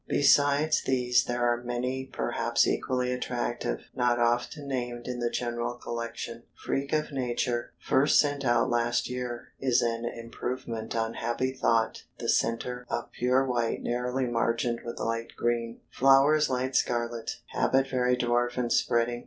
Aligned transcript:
Beside 0.07 0.73
these 0.87 1.25
there 1.25 1.45
are 1.47 1.61
many 1.63 2.07
perhaps 2.11 2.65
equally 2.65 3.11
attractive, 3.13 3.81
not 3.93 4.17
often 4.17 4.67
named 4.67 5.05
in 5.07 5.19
the 5.19 5.29
general 5.29 5.75
collection. 5.75 6.41
Freak 6.55 6.91
of 6.91 7.11
Nature, 7.11 7.71
first 7.79 8.19
sent 8.19 8.43
out 8.43 8.67
last 8.67 9.07
year, 9.07 9.49
is 9.59 9.83
an 9.83 10.05
improvement 10.05 10.95
on 10.95 11.13
Happy 11.13 11.53
Thought 11.53 12.05
the 12.17 12.29
center 12.29 12.83
of 12.89 13.11
pure 13.11 13.45
white 13.45 13.83
narrowly 13.83 14.25
margined 14.25 14.81
with 14.83 14.97
light 14.99 15.33
green; 15.37 15.81
flowers 15.91 16.49
light 16.49 16.75
scarlet; 16.75 17.33
habit 17.51 17.87
very 17.87 18.17
dwarf 18.17 18.57
and 18.57 18.73
spreading. 18.73 19.19